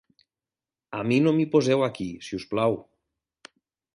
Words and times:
A 0.99 1.01
mi 1.09 1.19
no 1.25 1.33
m'hi 1.39 1.45
poseu 1.57 1.85
aquí, 1.89 2.09
si 2.29 2.39
us 2.39 2.47
plau. 2.55 2.79